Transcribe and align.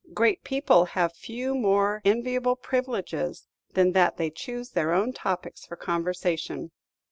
Great 0.15 0.43
people 0.43 0.85
have 0.85 1.13
few 1.13 1.53
more 1.53 2.01
enviable 2.03 2.55
privileges 2.55 3.45
than 3.75 3.91
that 3.91 4.17
they 4.17 4.31
choose 4.31 4.71
their 4.71 4.91
own 4.93 5.13
topics 5.13 5.63
for 5.63 5.75
conversation. 5.75 6.71